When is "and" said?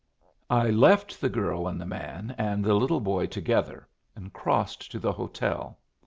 1.67-1.79, 2.39-2.65, 4.15-4.33